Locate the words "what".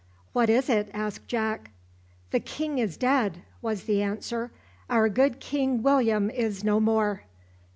0.33-0.49